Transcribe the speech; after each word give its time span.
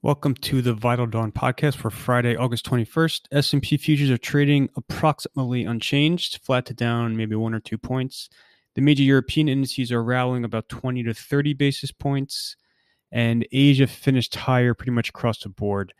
Welcome 0.00 0.34
to 0.34 0.62
the 0.62 0.74
Vital 0.74 1.06
Dawn 1.06 1.32
podcast 1.32 1.74
for 1.74 1.90
Friday, 1.90 2.36
August 2.36 2.64
21st. 2.66 3.22
S&P 3.32 3.76
futures 3.76 4.10
are 4.10 4.16
trading 4.16 4.68
approximately 4.76 5.64
unchanged, 5.64 6.38
flat 6.44 6.66
to 6.66 6.74
down 6.74 7.16
maybe 7.16 7.34
one 7.34 7.52
or 7.52 7.58
two 7.58 7.78
points. 7.78 8.28
The 8.76 8.80
major 8.80 9.02
European 9.02 9.48
indices 9.48 9.90
are 9.90 10.04
rallying 10.04 10.44
about 10.44 10.68
20 10.68 11.02
to 11.02 11.12
30 11.12 11.52
basis 11.54 11.90
points, 11.90 12.54
and 13.10 13.44
Asia 13.50 13.88
finished 13.88 14.36
higher 14.36 14.72
pretty 14.72 14.92
much 14.92 15.08
across 15.08 15.40
the 15.40 15.48
board. 15.48 15.92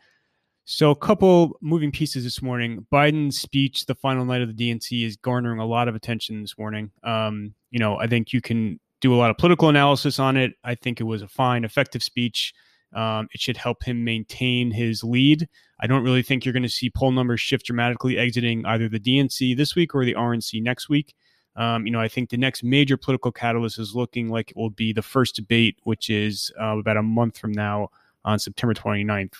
So, 0.63 0.91
a 0.91 0.95
couple 0.95 1.57
moving 1.59 1.91
pieces 1.91 2.23
this 2.23 2.41
morning. 2.41 2.85
Biden's 2.93 3.37
speech, 3.37 3.85
the 3.85 3.95
final 3.95 4.23
night 4.23 4.41
of 4.41 4.55
the 4.55 4.71
DNC, 4.71 5.05
is 5.05 5.17
garnering 5.17 5.59
a 5.59 5.65
lot 5.65 5.89
of 5.89 5.95
attention 5.95 6.39
this 6.39 6.57
morning. 6.57 6.91
Um, 7.03 7.53
you 7.69 7.79
know, 7.79 7.97
I 7.97 8.07
think 8.07 8.31
you 8.31 8.39
can 8.39 8.79
do 9.01 9.13
a 9.13 9.17
lot 9.17 9.29
of 9.29 9.37
political 9.37 9.67
analysis 9.67 10.19
on 10.19 10.37
it. 10.37 10.53
I 10.63 10.75
think 10.75 11.01
it 11.01 11.05
was 11.05 11.21
a 11.21 11.27
fine, 11.27 11.65
effective 11.65 12.01
speech. 12.01 12.53
Um, 12.93 13.27
it 13.33 13.39
should 13.39 13.57
help 13.57 13.83
him 13.83 14.03
maintain 14.03 14.71
his 14.71 15.03
lead. 15.03 15.47
I 15.79 15.87
don't 15.87 16.03
really 16.03 16.23
think 16.23 16.43
you're 16.43 16.53
going 16.53 16.63
to 16.63 16.69
see 16.69 16.89
poll 16.89 17.11
numbers 17.11 17.39
shift 17.39 17.65
dramatically 17.65 18.17
exiting 18.17 18.65
either 18.65 18.89
the 18.89 18.99
DNC 18.99 19.55
this 19.55 19.75
week 19.75 19.93
or 19.93 20.03
the 20.03 20.15
RNC 20.15 20.61
next 20.63 20.89
week. 20.89 21.13
Um, 21.55 21.85
you 21.85 21.91
know, 21.91 21.99
I 21.99 22.07
think 22.07 22.29
the 22.29 22.37
next 22.37 22.63
major 22.63 22.97
political 22.97 23.31
catalyst 23.31 23.79
is 23.79 23.93
looking 23.93 24.29
like 24.29 24.51
it 24.51 24.57
will 24.57 24.69
be 24.69 24.93
the 24.93 25.01
first 25.01 25.35
debate, 25.35 25.77
which 25.83 26.09
is 26.09 26.51
uh, 26.59 26.77
about 26.77 26.97
a 26.97 27.03
month 27.03 27.37
from 27.37 27.51
now 27.51 27.89
on 28.25 28.39
September 28.39 28.73
29th. 28.73 29.33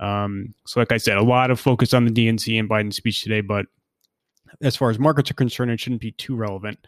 Um, 0.00 0.54
so, 0.66 0.80
like 0.80 0.92
I 0.92 0.96
said, 0.96 1.16
a 1.16 1.22
lot 1.22 1.50
of 1.50 1.60
focus 1.60 1.94
on 1.94 2.04
the 2.04 2.10
DNC 2.10 2.58
and 2.58 2.68
Biden's 2.68 2.96
speech 2.96 3.22
today, 3.22 3.40
but 3.40 3.66
as 4.60 4.76
far 4.76 4.90
as 4.90 4.98
markets 4.98 5.30
are 5.30 5.34
concerned, 5.34 5.70
it 5.70 5.80
shouldn't 5.80 6.00
be 6.00 6.12
too 6.12 6.34
relevant. 6.34 6.86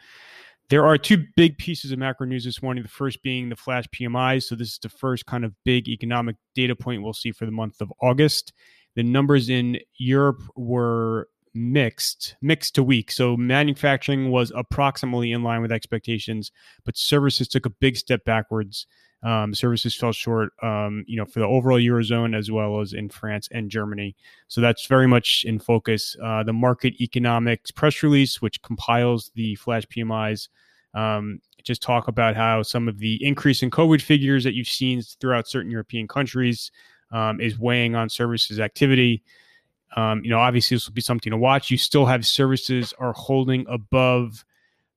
There 0.70 0.86
are 0.86 0.96
two 0.96 1.26
big 1.36 1.58
pieces 1.58 1.92
of 1.92 1.98
macro 1.98 2.26
news 2.26 2.44
this 2.44 2.62
morning. 2.62 2.82
The 2.82 2.88
first 2.88 3.22
being 3.22 3.50
the 3.50 3.56
flash 3.56 3.84
PMIs. 3.88 4.44
So, 4.44 4.54
this 4.54 4.72
is 4.72 4.78
the 4.78 4.88
first 4.88 5.26
kind 5.26 5.44
of 5.44 5.52
big 5.64 5.88
economic 5.88 6.36
data 6.54 6.74
point 6.74 7.02
we'll 7.02 7.12
see 7.12 7.32
for 7.32 7.44
the 7.44 7.52
month 7.52 7.80
of 7.80 7.92
August. 8.00 8.52
The 8.96 9.02
numbers 9.02 9.50
in 9.50 9.78
Europe 9.98 10.42
were 10.56 11.28
mixed, 11.52 12.36
mixed 12.40 12.74
to 12.76 12.82
weak. 12.82 13.12
So, 13.12 13.36
manufacturing 13.36 14.30
was 14.30 14.52
approximately 14.56 15.32
in 15.32 15.42
line 15.42 15.60
with 15.60 15.70
expectations, 15.70 16.50
but 16.84 16.96
services 16.96 17.46
took 17.48 17.66
a 17.66 17.70
big 17.70 17.96
step 17.96 18.24
backwards. 18.24 18.86
Um, 19.22 19.54
services 19.54 19.94
fell 19.94 20.12
short, 20.12 20.52
um, 20.62 21.02
you 21.06 21.16
know, 21.16 21.24
for 21.24 21.40
the 21.40 21.46
overall 21.46 21.78
eurozone 21.78 22.36
as 22.36 22.50
well 22.50 22.80
as 22.80 22.92
in 22.92 23.08
France 23.08 23.48
and 23.50 23.70
Germany. 23.70 24.14
So 24.48 24.60
that's 24.60 24.86
very 24.86 25.06
much 25.06 25.44
in 25.46 25.58
focus. 25.58 26.14
Uh, 26.22 26.42
the 26.42 26.52
Markit 26.52 27.00
economics 27.00 27.70
press 27.70 28.02
release, 28.02 28.42
which 28.42 28.60
compiles 28.60 29.30
the 29.34 29.54
flash 29.54 29.84
PMIs, 29.86 30.48
um, 30.92 31.40
just 31.62 31.82
talk 31.82 32.08
about 32.08 32.36
how 32.36 32.62
some 32.62 32.86
of 32.86 32.98
the 32.98 33.24
increase 33.24 33.62
in 33.62 33.70
COVID 33.70 34.02
figures 34.02 34.44
that 34.44 34.54
you've 34.54 34.68
seen 34.68 35.00
throughout 35.00 35.48
certain 35.48 35.70
European 35.70 36.06
countries 36.06 36.70
um, 37.10 37.40
is 37.40 37.58
weighing 37.58 37.94
on 37.94 38.10
services 38.10 38.60
activity. 38.60 39.22
Um, 39.96 40.22
you 40.24 40.30
know, 40.30 40.38
obviously 40.38 40.76
this 40.76 40.86
will 40.86 40.94
be 40.94 41.00
something 41.00 41.30
to 41.30 41.36
watch. 41.36 41.70
You 41.70 41.78
still 41.78 42.06
have 42.06 42.26
services 42.26 42.92
are 42.98 43.12
holding 43.14 43.64
above 43.68 44.44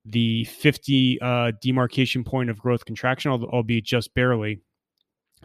the 0.10 0.46
50 0.46 1.20
uh, 1.22 1.52
demarcation 1.62 2.24
point 2.24 2.50
of 2.50 2.60
growth 2.60 2.86
contraction, 2.86 3.32
albeit 3.32 3.84
just 3.84 4.14
barely. 4.14 4.62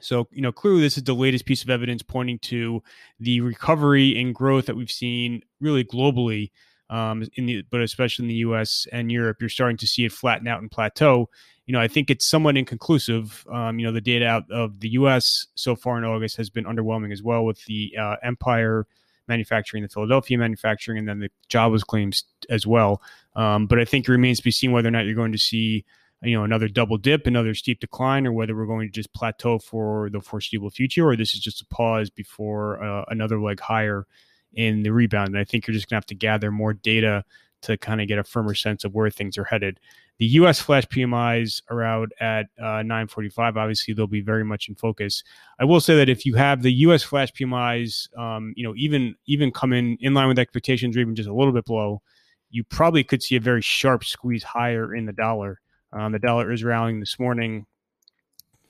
So, 0.01 0.29
you 0.31 0.41
know, 0.41 0.53
clearly 0.53 0.81
this 0.81 0.97
is 0.97 1.05
the 1.05 1.15
latest 1.15 1.45
piece 1.45 1.63
of 1.63 1.71
evidence 1.71 2.03
pointing 2.03 2.39
to 2.41 2.83
the 3.21 3.41
recovery 3.41 4.19
in 4.19 4.33
growth 4.33 4.67
that 4.67 4.77
we've 4.77 4.91
seen 4.91 5.43
really 5.61 5.85
globally, 5.85 6.51
um, 6.91 7.25
in 7.35 7.47
the 7.47 7.63
but 7.71 7.83
especially 7.83 8.25
in 8.25 8.29
the 8.29 8.35
U.S. 8.37 8.87
and 8.93 9.11
Europe. 9.11 9.39
You're 9.41 9.51
starting 9.51 9.77
to 9.79 9.87
see 9.87 10.05
it 10.05 10.13
flatten 10.13 10.49
out 10.49 10.61
and 10.61 10.71
plateau. 10.71 11.29
You 11.67 11.73
know, 11.73 11.81
I 11.81 11.89
think 11.89 12.11
it's 12.11 12.27
somewhat 12.27 12.57
inconclusive. 12.57 13.45
Um, 13.53 13.79
you 13.79 13.87
know, 13.87 13.93
the 13.93 14.01
data 14.01 14.27
out 14.27 14.51
of 14.51 14.81
the 14.81 14.91
U.S. 14.91 15.47
so 15.55 15.77
far 15.77 15.99
in 15.99 16.05
August 16.05 16.37
has 16.37 16.51
been 16.51 16.65
underwhelming 16.65 17.13
as 17.13 17.23
well, 17.23 17.45
with 17.45 17.65
the 17.67 17.95
uh, 17.99 18.17
Empire 18.23 18.87
manufacturing, 19.29 19.83
the 19.83 19.89
Philadelphia 19.89 20.39
manufacturing, 20.39 20.99
and 20.99 21.09
then 21.09 21.21
the 21.21 21.31
jobless 21.49 21.85
claims 21.85 22.25
as 22.51 22.67
well. 22.67 23.03
Um, 23.37 23.67
but 23.67 23.79
I 23.79 23.85
think 23.85 24.09
it 24.09 24.13
remains 24.13 24.39
to 24.39 24.45
be 24.45 24.51
seen 24.51 24.73
whether 24.73 24.89
or 24.89 24.93
not 24.93 25.05
you're 25.05 25.15
going 25.15 25.33
to 25.33 25.39
see 25.39 25.85
you 26.23 26.37
know 26.37 26.45
another 26.45 26.69
double 26.69 26.99
dip, 26.99 27.27
another 27.27 27.55
steep 27.55 27.81
decline, 27.81 28.27
or 28.27 28.33
whether 28.33 28.55
we're 28.55 28.67
going 28.67 28.89
to 28.89 28.93
just 28.93 29.13
plateau 29.13 29.59
for 29.59 30.11
the 30.11 30.21
foreseeable 30.21 30.71
future, 30.71 31.09
or 31.09 31.17
this 31.17 31.35
is 31.35 31.41
just 31.41 31.63
a 31.63 31.67
pause 31.67 32.11
before 32.11 32.83
uh, 32.83 33.05
another 33.09 33.41
leg 33.41 33.61
higher 33.61 34.07
in 34.55 34.83
the 34.83 34.93
rebound. 34.93 35.29
And 35.29 35.39
I 35.39 35.45
think 35.45 35.67
you're 35.67 35.75
just 35.75 35.89
going 35.89 35.97
to 35.97 36.05
have 36.05 36.07
to 36.07 36.15
gather 36.15 36.51
more 36.51 36.73
data 36.75 37.25
to 37.63 37.77
kind 37.77 38.01
of 38.01 38.09
get 38.09 38.19
a 38.19 38.25
firmer 38.25 38.55
sense 38.55 38.85
of 38.85 38.95
where 38.95 39.11
things 39.11 39.39
are 39.39 39.45
headed. 39.45 39.81
The 40.19 40.27
U.S. 40.27 40.61
flash 40.61 40.85
PMIs 40.87 41.63
are 41.69 41.83
out 41.83 42.13
at 42.21 42.47
uh, 42.59 42.83
945. 42.83 43.57
Obviously, 43.57 43.95
they'll 43.95 44.07
be 44.07 44.21
very 44.21 44.45
much 44.45 44.69
in 44.69 44.75
focus. 44.75 45.25
I 45.59 45.65
will 45.65 45.81
say 45.81 45.97
that 45.97 46.09
if 46.09 46.25
you 46.25 46.35
have 46.35 46.63
the 46.63 46.73
U.S. 46.73 47.03
flash 47.03 47.33
PMIs, 47.33 48.17
um, 48.19 48.53
you 48.57 48.65
know, 48.65 48.75
even 48.77 49.15
even 49.27 49.51
come 49.51 49.73
in 49.73 49.97
in 50.01 50.15
line 50.15 50.29
with 50.29 50.39
expectations 50.39 50.97
or 50.97 51.01
even 51.01 51.15
just 51.15 51.29
a 51.29 51.35
little 51.35 51.53
bit 51.53 51.65
below, 51.65 52.03
you 52.51 52.63
probably 52.63 53.03
could 53.03 53.23
see 53.23 53.37
a 53.37 53.41
very 53.41 53.63
sharp 53.63 54.05
squeeze 54.05 54.45
higher 54.45 54.95
in 54.95 55.07
the 55.07 55.13
dollar. 55.13 55.61
Um, 55.93 56.13
the 56.13 56.19
dollar 56.19 56.53
is 56.53 56.63
rallying 56.63 57.01
this 57.01 57.19
morning 57.19 57.67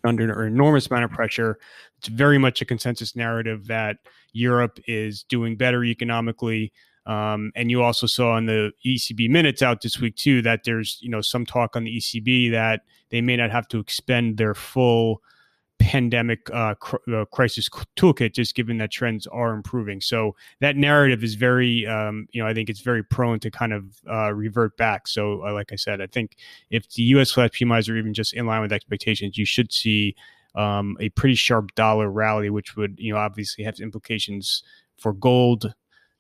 under 0.05 0.43
an 0.43 0.53
enormous 0.53 0.89
amount 0.89 1.05
of 1.05 1.11
pressure. 1.11 1.59
It's 1.99 2.09
very 2.09 2.39
much 2.39 2.61
a 2.61 2.65
consensus 2.65 3.15
narrative 3.15 3.67
that 3.67 3.99
Europe 4.33 4.81
is 4.87 5.23
doing 5.25 5.57
better 5.57 5.85
economically. 5.85 6.73
Um, 7.07 7.53
and 7.57 7.71
you 7.71 7.83
also 7.83 8.07
saw 8.07 8.37
in 8.37 8.47
the 8.47 8.73
ECB 8.87 9.29
minutes 9.29 9.61
out 9.61 9.81
this 9.81 10.01
week 10.01 10.17
too 10.17 10.41
that 10.43 10.65
there's 10.65 10.99
you 11.01 11.11
know 11.11 11.21
some 11.21 11.45
talk 11.45 11.75
on 11.75 11.85
the 11.85 11.97
ECB 11.97 12.51
that 12.53 12.83
they 13.11 13.21
may 13.21 13.37
not 13.37 13.51
have 13.51 13.67
to 13.69 13.79
expend 13.79 14.37
their 14.37 14.55
full 14.55 15.21
pandemic 15.83 16.49
uh, 16.53 16.75
cr- 16.77 16.97
uh, 17.13 17.25
crisis 17.27 17.69
toolkit, 17.97 18.33
just 18.33 18.55
given 18.55 18.79
that 18.79 18.91
trends 18.91 19.27
are 19.27 19.53
improving. 19.53 20.01
So 20.01 20.37
that 20.61 20.77
narrative 20.77 21.25
is 21.25 21.35
very, 21.35 21.87
um, 21.87 22.29
you 22.31 22.43
know, 22.43 22.49
I 22.49 22.55
think 22.55 22.71
it's 22.71 22.81
very 22.81 23.03
prone 23.03 23.41
to 23.41 23.51
kind 23.51 23.73
of 23.73 23.85
uh, 24.09 24.33
revert 24.33 24.77
back. 24.77 25.09
So, 25.09 25.45
uh, 25.45 25.53
like 25.53 25.73
I 25.73 25.77
said, 25.77 26.01
I 26.01 26.07
think 26.07 26.37
if 26.71 26.89
the 26.91 27.03
U.S. 27.15 27.33
flash 27.33 27.51
PMIs 27.51 27.91
are 27.91 27.97
even 27.97 28.15
just 28.15 28.33
in 28.33 28.47
line 28.47 28.63
with 28.63 28.73
expectations, 28.73 29.37
you 29.37 29.45
should 29.45 29.73
see 29.73 30.15
um, 30.55 30.97
a 31.01 31.09
pretty 31.11 31.35
sharp 31.35 31.75
dollar 31.75 32.11
rally, 32.11 32.49
which 32.49 32.77
would, 32.77 32.99
you 32.99 33.13
know, 33.13 33.19
obviously 33.19 33.65
have 33.65 33.81
implications 33.81 34.63
for 34.99 35.13
gold, 35.13 35.75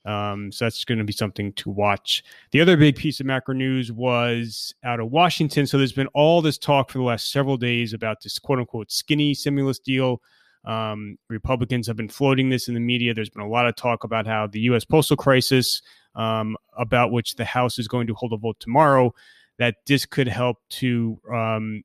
um, 0.05 0.51
so 0.51 0.65
that's 0.65 0.85
going 0.85 0.99
to 0.99 1.05
be 1.05 1.13
something 1.13 1.53
to 1.55 1.71
watch. 1.71 2.25
The 2.51 2.61
other 2.61 2.77
big 2.77 2.97
piece 2.97 3.21
of 3.21 3.27
macro 3.27 3.55
news 3.55 3.93
was 3.93 4.75
out 4.85 5.01
of 5.01 5.11
Washington. 5.11 5.67
So 5.67 5.79
there's 5.79 5.93
been 5.93 6.09
all 6.09 6.43
this 6.43 6.59
talk 6.59 6.91
for 6.91 6.99
the 6.99 7.05
last 7.05 7.31
several 7.31 7.57
days 7.57 7.93
about 7.93 8.23
this 8.23 8.39
quote 8.39 8.59
unquote 8.59 8.91
skinny 8.91 9.35
stimulus 9.35 9.79
deal. 9.79 10.21
Um, 10.65 11.19
Republicans 11.29 11.87
have 11.87 11.97
been 11.97 12.09
floating 12.09 12.49
this 12.49 12.69
in 12.69 12.75
the 12.75 12.81
media. 12.81 13.15
There's 13.15 13.31
been 13.31 13.43
a 13.43 13.49
lot 13.49 13.67
of 13.67 13.77
talk 13.77 14.05
about 14.05 14.27
how 14.27 14.47
the 14.47 14.61
U.S. 14.61 14.85
postal 14.85 15.17
crisis, 15.17 15.83
um, 16.15 16.57
about 16.77 17.11
which 17.11 17.35
the 17.35 17.45
House 17.45 17.79
is 17.79 17.89
going 17.89 18.07
to 18.07 18.15
hold 18.15 18.33
a 18.33 18.37
vote 18.37 18.57
tomorrow, 18.61 19.13
that 19.59 19.77
this 19.87 20.07
could 20.07 20.29
help 20.29 20.59
to 20.71 21.19
um, 21.33 21.83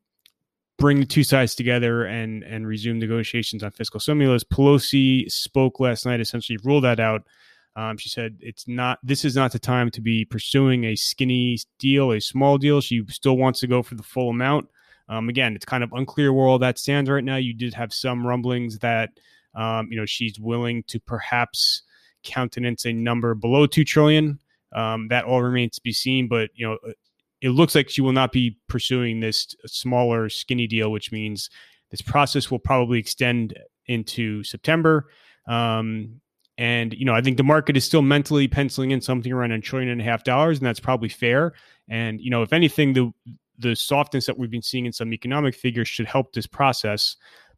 bring 0.78 0.99
the 0.99 1.05
two 1.07 1.23
sides 1.23 1.55
together 1.55 2.05
and 2.05 2.44
and 2.44 2.67
resume 2.67 2.99
negotiations 2.99 3.63
on 3.63 3.72
fiscal 3.72 3.99
stimulus. 3.99 4.44
Pelosi 4.44 5.31
spoke 5.31 5.79
last 5.79 6.05
night, 6.05 6.19
essentially 6.19 6.59
ruled 6.63 6.84
that 6.84 6.99
out. 6.99 7.23
Um, 7.78 7.96
she 7.96 8.10
said 8.10 8.38
it's 8.42 8.68
not. 8.68 8.98
This 9.04 9.24
is 9.24 9.36
not 9.36 9.52
the 9.52 9.60
time 9.60 9.92
to 9.92 10.02
be 10.02 10.26
pursuing 10.26 10.86
a 10.86 10.96
skinny 10.96 11.60
deal, 11.78 12.12
a 12.12 12.20
small 12.20 12.58
deal. 12.58 12.82
She 12.82 13.04
still 13.08 13.38
wants 13.38 13.60
to 13.60 13.68
go 13.68 13.84
for 13.84 13.94
the 13.94 14.04
full 14.04 14.32
amount. 14.32 14.68
Um, 15.10 15.30
again, 15.30 15.56
it's 15.56 15.64
kind 15.64 15.84
of 15.84 15.94
unclear 15.94 16.34
where 16.34 16.48
all 16.48 16.60
that 16.60 16.80
stands 16.80 17.08
right 17.08 17.24
now. 17.24 17.36
You 17.38 17.54
did 17.54 17.76
have 17.76 17.94
some 17.94 18.26
rumblings 18.26 18.80
that 18.80 19.12
um, 19.54 19.90
you 19.92 19.98
know 19.98 20.08
she's 20.08 20.40
willing 20.40 20.84
to 20.88 21.00
perhaps 21.00 21.84
countenance 22.24 22.86
a 22.86 22.92
number 22.92 23.36
below 23.36 23.68
two 23.68 23.86
trillion. 23.86 24.40
Um, 24.74 25.08
that 25.09 25.26
all 25.26 25.44
remains 25.44 25.76
to 25.76 25.82
be 25.82 25.94
seen, 25.94 26.28
but 26.28 26.50
you 26.56 26.68
know 26.68 26.78
it 27.42 27.50
looks 27.50 27.76
like 27.76 27.90
she 27.90 28.02
will 28.02 28.12
not 28.12 28.32
be 28.32 28.58
pursuing 28.68 29.20
this 29.20 29.56
smaller, 29.68 30.30
skinny 30.30 30.66
deal, 30.66 30.92
which 30.92 31.12
means 31.12 31.50
this 31.92 32.02
process 32.02 32.50
will 32.50 32.59
probably 32.59 32.98
extend 32.98 33.54
into 33.86 34.44
September. 34.44 35.12
Um, 35.47 36.20
and, 36.58 36.94
you 36.94 37.06
know, 37.06 37.14
I 37.14 37.22
think 37.22 37.38
the 37.38 37.44
market 37.44 37.78
is 37.78 37.86
still 37.86 38.02
mentally 38.02 38.48
penciling 38.48 38.92
in 38.92 39.02
something 39.02 39.32
around 39.32 39.52
a 39.52 39.59
trillion 39.59 39.92
and 39.92 40.02
a 40.02 40.04
half 40.04 40.24
dollars, 40.24 40.58
and 40.58 40.66
that's 40.66 40.80
probably 40.80 41.09
fair. 41.09 41.54
And, 41.88 42.20
you 42.20 42.32
know, 42.32 42.42
if 42.42 42.54
anything, 42.54 42.94
the 42.94 43.12
the 43.59 43.76
softness 43.76 44.28
that 44.28 44.38
we've 44.38 44.52
been 44.52 44.62
seeing 44.62 44.86
in 44.86 44.94
some 44.94 45.14
economic 45.14 45.56
figures 45.56 45.88
should 45.88 46.06
help 46.06 46.34
this 46.34 46.46
process. 46.46 47.16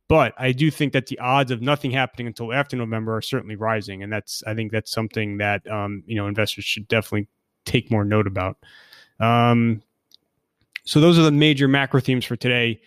But 0.08 0.34
I 0.38 0.54
do 0.54 0.72
think 0.72 0.94
that 0.94 1.08
the 1.08 1.20
odds 1.20 1.52
of 1.52 1.62
nothing 1.62 1.92
happening 1.92 2.26
until 2.26 2.54
after 2.54 2.76
November 2.76 3.16
are 3.16 3.22
certainly 3.22 3.56
rising, 3.56 4.02
and 4.02 4.12
that's 4.12 4.44
I 4.46 4.56
think 4.56 4.72
that's 4.72 4.92
something 4.92 5.38
that 5.38 5.70
um, 5.70 6.04
you 6.08 6.16
know 6.16 6.28
investors 6.28 6.66
should 6.66 6.88
definitely 6.88 7.28
take 7.66 7.92
more 7.92 8.04
note 8.04 8.28
about. 8.28 8.58
Um, 9.20 9.84
so 10.84 11.00
those 11.00 11.20
are 11.20 11.24
the 11.24 11.32
major 11.32 11.68
macro 11.68 12.00
themes 12.00 12.26
for 12.26 12.36
today. 12.36 12.82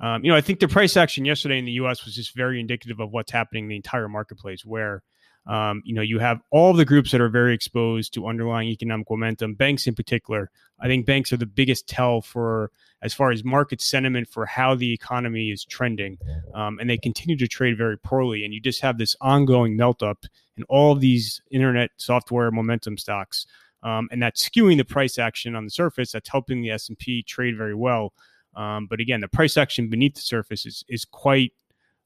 Um, 0.00 0.24
you 0.24 0.30
know, 0.30 0.36
I 0.36 0.40
think 0.40 0.60
the 0.60 0.68
price 0.68 0.96
action 0.96 1.24
yesterday 1.24 1.58
in 1.58 1.64
the 1.64 1.72
U.S. 1.72 2.04
was 2.04 2.14
just 2.14 2.36
very 2.36 2.60
indicative 2.60 3.00
of 3.00 3.10
what's 3.10 3.32
happening 3.32 3.64
in 3.64 3.68
the 3.68 3.76
entire 3.76 4.08
marketplace, 4.08 4.64
where 4.64 5.02
Um, 5.48 5.82
you 5.84 5.94
know, 5.94 6.02
you 6.02 6.18
have 6.18 6.42
all 6.50 6.74
the 6.74 6.84
groups 6.84 7.10
that 7.12 7.22
are 7.22 7.30
very 7.30 7.54
exposed 7.54 8.12
to 8.14 8.26
underlying 8.28 8.68
economic 8.68 9.08
momentum, 9.08 9.54
banks 9.54 9.86
in 9.86 9.94
particular. 9.94 10.50
I 10.78 10.88
think 10.88 11.06
banks 11.06 11.32
are 11.32 11.38
the 11.38 11.46
biggest 11.46 11.88
tell 11.88 12.20
for 12.20 12.70
as 13.00 13.14
far 13.14 13.30
as 13.30 13.42
market 13.44 13.80
sentiment 13.80 14.28
for 14.28 14.44
how 14.44 14.74
the 14.74 14.92
economy 14.92 15.50
is 15.50 15.64
trending. 15.64 16.18
Um, 16.54 16.78
and 16.78 16.90
they 16.90 16.98
continue 16.98 17.36
to 17.38 17.48
trade 17.48 17.78
very 17.78 17.96
poorly. 17.96 18.44
And 18.44 18.52
you 18.52 18.60
just 18.60 18.82
have 18.82 18.98
this 18.98 19.16
ongoing 19.20 19.76
melt 19.76 20.02
up 20.02 20.26
in 20.56 20.64
all 20.64 20.92
of 20.92 21.00
these 21.00 21.40
internet 21.50 21.90
software 21.96 22.50
momentum 22.50 22.98
stocks. 22.98 23.46
Um, 23.82 24.08
and 24.10 24.22
that's 24.22 24.46
skewing 24.46 24.76
the 24.76 24.84
price 24.84 25.18
action 25.18 25.54
on 25.54 25.64
the 25.64 25.70
surface. 25.70 26.12
That's 26.12 26.28
helping 26.28 26.60
the 26.60 26.72
S&P 26.72 27.22
trade 27.22 27.56
very 27.56 27.74
well. 27.74 28.12
Um, 28.54 28.86
but 28.86 29.00
again, 29.00 29.20
the 29.20 29.28
price 29.28 29.56
action 29.56 29.88
beneath 29.88 30.14
the 30.14 30.20
surface 30.20 30.66
is, 30.66 30.84
is 30.88 31.04
quite 31.04 31.52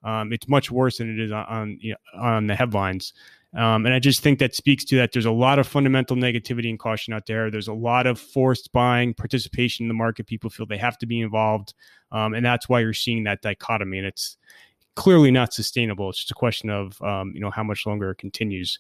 um, 0.05 0.33
it's 0.33 0.49
much 0.49 0.71
worse 0.71 0.99
than 0.99 1.11
it 1.11 1.21
is 1.21 1.33
on 1.33 1.45
on, 1.47 1.79
you 1.81 1.93
know, 1.93 2.21
on 2.21 2.47
the 2.47 2.55
headlines. 2.55 3.13
Um, 3.55 3.85
and 3.85 3.95
I 3.95 3.99
just 3.99 4.23
think 4.23 4.39
that 4.39 4.55
speaks 4.55 4.83
to 4.87 4.97
that. 4.97 5.13
There's 5.13 5.27
a 5.27 5.31
lot 5.31 5.59
of 5.59 5.67
fundamental 5.69 6.17
negativity 6.17 6.71
and 6.71 6.79
caution 6.79 7.13
out 7.13 7.27
there. 7.27 7.51
There's 7.51 7.69
a 7.69 7.75
lot 7.75 8.07
of 8.07 8.19
forced 8.19 8.73
buying, 8.73 9.13
participation 9.13 9.85
in 9.85 9.89
the 9.89 9.95
market. 9.95 10.27
People 10.27 10.49
feel 10.49 10.65
they 10.65 10.79
have 10.79 10.97
to 10.99 11.07
be 11.07 11.21
involved, 11.21 11.75
um, 12.13 12.33
and 12.33 12.45
that's 12.45 12.69
why 12.69 12.81
you're 12.81 12.95
seeing 12.95 13.25
that 13.25 13.43
dichotomy. 13.43 13.99
And 13.99 14.07
it's 14.07 14.39
clearly 14.97 15.31
not 15.31 15.53
sustainable. 15.53 16.09
It's 16.09 16.21
just 16.21 16.31
a 16.31 16.35
question 16.35 16.71
of 16.71 17.01
um, 17.03 17.33
you 17.35 17.41
know 17.41 17.51
how 17.51 17.63
much 17.63 17.87
longer 17.87 18.11
it 18.11 18.19
continues. 18.19 18.79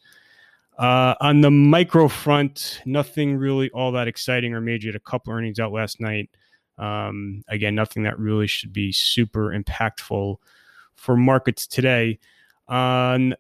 Uh, 0.79 1.15
on 1.21 1.43
the 1.43 1.51
micro 1.51 2.09
front, 2.09 2.81
nothing 2.87 3.37
really 3.37 3.69
all 3.71 3.93
that 3.93 4.09
exciting 4.09 4.55
or 4.55 4.61
major. 4.63 4.89
Had 4.89 4.97
a 4.97 5.01
couple 5.01 5.35
earnings 5.35 5.61
out 5.61 5.73
last 5.73 6.01
night. 6.01 6.31
Um, 6.79 7.45
again, 7.49 7.75
nothing 7.75 8.05
that 8.05 8.19
really 8.19 8.47
should 8.47 8.73
be 8.73 8.91
super 8.91 9.51
impactful 9.51 10.39
for 10.97 11.17
markets 11.17 11.67
today. 11.67 12.19
Um, 12.69 13.35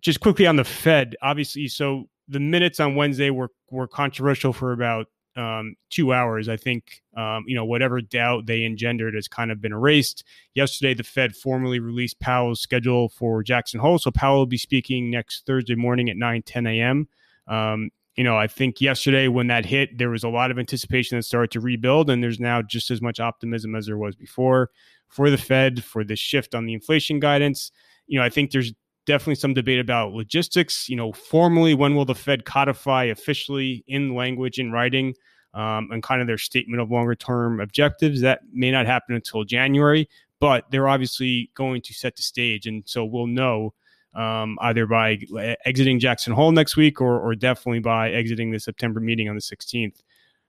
just 0.00 0.20
quickly 0.20 0.46
on 0.46 0.56
the 0.56 0.64
Fed, 0.64 1.16
obviously, 1.22 1.68
so 1.68 2.08
the 2.28 2.40
minutes 2.40 2.80
on 2.80 2.94
Wednesday 2.94 3.30
were 3.30 3.50
were 3.70 3.86
controversial 3.86 4.52
for 4.52 4.72
about 4.72 5.06
um, 5.36 5.76
two 5.90 6.12
hours. 6.12 6.48
I 6.48 6.56
think 6.56 7.02
um, 7.16 7.44
you 7.46 7.54
know 7.54 7.64
whatever 7.64 8.00
doubt 8.00 8.46
they 8.46 8.64
engendered 8.64 9.14
has 9.14 9.28
kind 9.28 9.50
of 9.50 9.60
been 9.60 9.72
erased. 9.72 10.24
Yesterday, 10.54 10.94
the 10.94 11.04
Fed 11.04 11.36
formally 11.36 11.78
released 11.78 12.20
Powell's 12.20 12.60
schedule 12.60 13.08
for 13.08 13.42
Jackson 13.42 13.80
Hole, 13.80 13.98
so 13.98 14.10
Powell 14.10 14.38
will 14.38 14.46
be 14.46 14.58
speaking 14.58 15.10
next 15.10 15.46
Thursday 15.46 15.74
morning 15.74 16.10
at 16.10 16.16
9 16.16 16.42
10 16.42 16.66
a.m. 16.66 17.08
Um, 17.46 17.90
you 18.16 18.24
know, 18.24 18.36
I 18.36 18.46
think 18.46 18.80
yesterday 18.80 19.28
when 19.28 19.46
that 19.46 19.64
hit, 19.64 19.96
there 19.96 20.10
was 20.10 20.22
a 20.22 20.28
lot 20.28 20.50
of 20.50 20.58
anticipation 20.58 21.16
that 21.16 21.22
started 21.22 21.50
to 21.52 21.60
rebuild, 21.60 22.10
and 22.10 22.22
there's 22.22 22.40
now 22.40 22.60
just 22.60 22.90
as 22.90 23.00
much 23.00 23.20
optimism 23.20 23.74
as 23.74 23.86
there 23.86 23.96
was 23.96 24.14
before 24.14 24.70
for 25.12 25.30
the 25.30 25.36
Fed 25.36 25.84
for 25.84 26.02
the 26.02 26.16
shift 26.16 26.54
on 26.54 26.64
the 26.66 26.72
inflation 26.72 27.20
guidance. 27.20 27.70
You 28.06 28.18
know, 28.18 28.24
I 28.24 28.30
think 28.30 28.50
there's 28.50 28.72
definitely 29.06 29.34
some 29.36 29.54
debate 29.54 29.78
about 29.78 30.12
logistics. 30.12 30.88
You 30.88 30.96
know, 30.96 31.12
formally, 31.12 31.74
when 31.74 31.94
will 31.94 32.06
the 32.06 32.14
Fed 32.14 32.44
codify 32.46 33.04
officially 33.04 33.84
in 33.86 34.14
language 34.14 34.58
in 34.58 34.72
writing 34.72 35.14
um, 35.54 35.90
and 35.92 36.02
kind 36.02 36.22
of 36.22 36.26
their 36.26 36.38
statement 36.38 36.80
of 36.80 36.90
longer 36.90 37.14
term 37.14 37.60
objectives? 37.60 38.22
That 38.22 38.40
may 38.52 38.70
not 38.70 38.86
happen 38.86 39.14
until 39.14 39.44
January, 39.44 40.08
but 40.40 40.64
they're 40.70 40.88
obviously 40.88 41.50
going 41.54 41.82
to 41.82 41.92
set 41.92 42.16
the 42.16 42.22
stage. 42.22 42.66
And 42.66 42.82
so 42.86 43.04
we'll 43.04 43.26
know 43.26 43.74
um, 44.14 44.58
either 44.62 44.86
by 44.86 45.18
exiting 45.66 45.98
Jackson 45.98 46.32
Hole 46.32 46.52
next 46.52 46.76
week 46.76 47.02
or, 47.02 47.20
or 47.20 47.34
definitely 47.34 47.80
by 47.80 48.10
exiting 48.10 48.50
the 48.50 48.60
September 48.60 48.98
meeting 48.98 49.28
on 49.28 49.34
the 49.34 49.42
16th. 49.42 50.00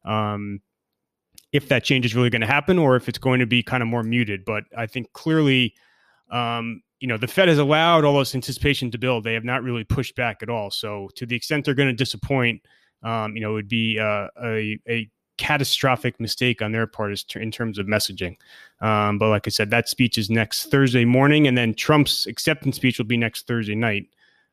Um, 0.06 0.62
if 1.54 1.70
that 1.70 1.84
change 1.84 2.06
is 2.06 2.16
really 2.16 2.32
going 2.32 2.42
to 2.42 2.48
happen 2.48 2.78
or 2.78 2.96
if 2.96 3.08
it's 3.08 3.20
going 3.20 3.40
to 3.40 3.46
be 3.46 3.64
kind 3.64 3.82
of 3.82 3.88
more 3.88 4.04
muted. 4.04 4.44
But 4.44 4.64
I 4.76 4.88
think 4.88 5.14
clearly, 5.14 5.76
um, 6.32 6.82
you 7.00 7.08
know, 7.08 7.18
the 7.18 7.28
Fed 7.28 7.48
has 7.48 7.60
allowed 7.60 8.04
all 8.04 8.18
this 8.18 8.34
anticipation 8.34 8.90
to 8.92 8.98
build. 8.98 9.24
They 9.24 9.36
have 9.36 9.46
not 9.46 9.62
really 9.64 9.84
pushed 9.84 10.16
back 10.16 10.42
at 10.42 10.50
all. 10.50 10.72
So 10.72 11.10
to 11.16 11.26
the 11.26 11.36
extent 11.36 11.64
they're 11.64 11.76
going 11.76 11.90
to 11.90 11.94
disappoint, 11.96 12.62
um, 13.04 13.36
you 13.36 13.42
know, 13.42 13.52
it 13.52 13.54
would 13.54 13.70
be 13.70 14.00
uh, 14.00 14.28
a, 14.44 14.80
a 14.90 15.10
catastrophic 15.38 16.20
mistake 16.20 16.62
on 16.62 16.72
their 16.72 16.88
part 16.88 17.14
in 17.36 17.52
terms 17.52 17.78
of 17.78 17.86
messaging. 17.86 18.36
Um, 18.82 19.20
but 19.20 19.30
like 19.30 19.48
I 19.48 19.50
said, 19.50 19.70
that 19.70 19.90
speech 19.90 20.18
is 20.18 20.30
next 20.30 20.72
Thursday 20.72 21.06
morning, 21.06 21.48
and 21.48 21.58
then 21.58 21.74
Trump's 21.74 22.26
acceptance 22.26 22.78
speech 22.78 22.98
will 22.98 23.06
be 23.06 23.18
next 23.18 23.48
Thursday 23.48 23.76
night. 23.76 24.08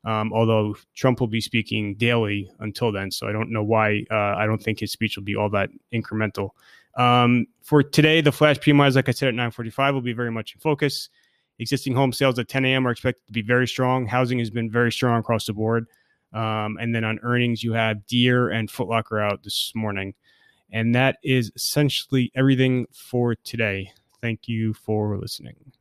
Um, 0.05 0.33
although 0.33 0.77
Trump 0.95 1.21
will 1.21 1.27
be 1.27 1.43
speaking 1.43 1.95
daily 1.95 2.51
until 2.61 2.91
then, 2.91 3.11
so 3.11 3.29
I 3.29 3.33
don't 3.33 3.51
know 3.51 3.63
why. 3.63 4.05
Uh, 4.11 4.35
I 4.37 4.47
don't 4.47 4.63
think 4.63 4.81
his 4.81 4.93
speech 4.93 5.17
will 5.17 5.25
be 5.25 5.37
all 5.37 5.51
that 5.51 5.69
incremental. 5.93 6.51
Um, 6.97 7.47
for 7.63 7.83
today, 7.83 8.21
the 8.21 8.33
flash 8.33 8.59
PMIs, 8.59 8.97
like 8.97 9.09
I 9.09 9.13
said, 9.13 9.29
at 9.29 9.35
945 9.35 9.95
will 9.95 10.01
be 10.01 10.13
very 10.13 10.31
much 10.31 10.55
in 10.55 10.61
focus. 10.61 11.09
Existing 11.59 11.95
home 11.95 12.13
sales 12.13 12.39
at 12.39 12.49
10 12.49 12.65
a.m. 12.65 12.87
are 12.87 12.91
expected 12.91 13.27
to 13.27 13.33
be 13.33 13.43
very 13.43 13.69
strong. 13.69 14.07
Housing 14.07 14.39
has 14.39 14.51
been 14.51 14.71
very 14.71 14.91
strong 14.91 15.21
across 15.21 15.47
the 15.47 15.53
board. 15.53 15.87
Um, 16.33 16.79
and 16.81 16.95
then 16.95 17.05
on 17.05 17.19
earnings, 17.23 17.63
you 17.63 17.73
have 17.75 18.07
Deere 18.07 18.49
and 18.49 18.69
Footlocker 18.69 19.23
out 19.23 19.43
this 19.43 19.73
morning. 19.75 20.15
And 20.73 20.95
that 20.95 21.19
is 21.23 21.51
essentially 21.57 22.31
everything 22.35 22.87
for 22.93 23.35
today. 23.35 23.93
Thank 24.21 24.49
you 24.49 24.73
for 24.75 25.19
listening. 25.19 25.73